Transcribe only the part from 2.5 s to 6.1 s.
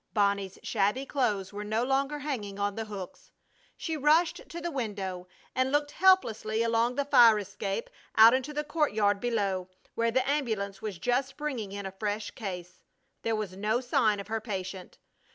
on the hooks! She rushed to the window and looked